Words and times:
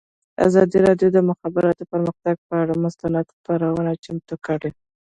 ازادي 0.47 0.77
راډیو 0.87 1.09
د 1.11 1.15
د 1.15 1.19
مخابراتو 1.29 1.83
پرمختګ 1.91 2.35
پر 2.47 2.55
اړه 2.63 2.75
مستند 2.83 3.25
خپرونه 3.35 3.91
چمتو 4.03 4.35
کړې. 4.45 4.71